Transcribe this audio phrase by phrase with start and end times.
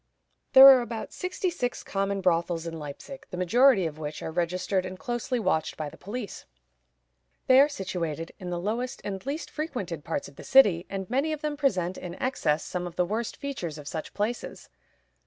[0.53, 4.83] There are about sixty six common brothels in Leipzig, the majority of which are registered
[4.83, 6.47] and closely watched by the police.
[7.45, 11.31] They are situated in the lowest and least frequented parts of the city, and many
[11.33, 14.69] of them present, in excess, some of the worst features of such places.